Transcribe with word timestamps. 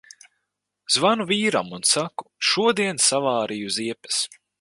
Zvanu 0.93 1.27
vīram 1.31 1.69
un 1.79 1.85
saku: 1.89 2.27
"Šodien 2.53 3.03
savārīju 3.09 3.71
ziepes!" 3.77 4.19